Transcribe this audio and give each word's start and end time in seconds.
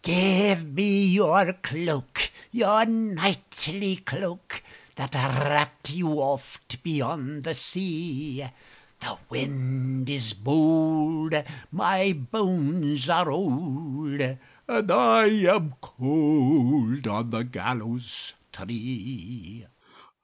"Give 0.03 0.73
me 0.73 1.05
your 1.05 1.53
cloak, 1.53 2.31
your 2.51 2.87
knightly 2.87 3.97
cloak, 3.97 4.63
That 4.95 5.13
wrapped 5.13 5.91
you 5.91 6.13
oft 6.13 6.81
beyond 6.81 7.43
the 7.43 7.53
sea; 7.53 8.47
The 8.99 9.19
wind 9.29 10.09
is 10.09 10.33
bold, 10.33 11.35
my 11.71 12.13
bones 12.13 13.11
are 13.11 13.29
old, 13.29 14.19
And 14.67 14.89
I 14.91 15.25
am 15.27 15.75
cold 15.81 17.07
on 17.07 17.29
the 17.29 17.43
gallows 17.43 18.33
tree." 18.51 19.67